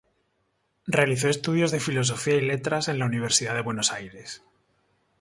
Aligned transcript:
Realizó 0.87 1.29
estudios 1.29 1.69
de 1.69 1.79
Filosofía 1.79 2.33
y 2.37 2.41
Letras 2.41 2.87
en 2.87 2.97
la 2.97 3.05
Universidad 3.05 3.53
de 3.53 3.61
Buenos 3.61 3.91
Aires. 3.91 4.41